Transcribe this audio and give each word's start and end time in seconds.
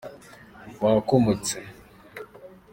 Wakomotse. 0.83 1.57